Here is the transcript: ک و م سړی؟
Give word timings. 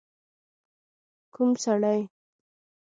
ک 1.33 1.35
و 1.41 1.43
م 1.49 1.51
سړی؟ 1.63 1.99